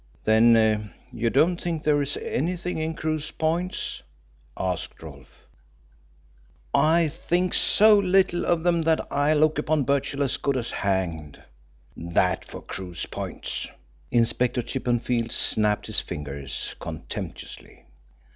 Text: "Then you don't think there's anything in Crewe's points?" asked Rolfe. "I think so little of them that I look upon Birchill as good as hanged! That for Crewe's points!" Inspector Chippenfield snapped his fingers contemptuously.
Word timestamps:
"Then 0.23 0.91
you 1.13 1.29
don't 1.29 1.61
think 1.61 1.83
there's 1.83 2.17
anything 2.17 2.79
in 2.79 2.95
Crewe's 2.95 3.29
points?" 3.29 4.01
asked 4.57 5.03
Rolfe. 5.03 5.45
"I 6.73 7.07
think 7.07 7.53
so 7.53 7.99
little 7.99 8.43
of 8.43 8.63
them 8.63 8.81
that 8.81 9.05
I 9.13 9.35
look 9.35 9.59
upon 9.59 9.83
Birchill 9.83 10.23
as 10.23 10.37
good 10.37 10.57
as 10.57 10.71
hanged! 10.71 11.43
That 11.95 12.45
for 12.45 12.63
Crewe's 12.63 13.05
points!" 13.05 13.67
Inspector 14.09 14.63
Chippenfield 14.63 15.31
snapped 15.31 15.85
his 15.85 15.99
fingers 15.99 16.73
contemptuously. 16.79 17.85